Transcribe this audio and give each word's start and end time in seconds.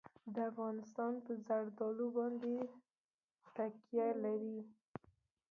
افغانستان 0.51 1.13
په 1.25 1.31
زردالو 1.45 2.07
باندې 2.17 2.53
تکیه 3.55 4.07
لري. 4.23 4.59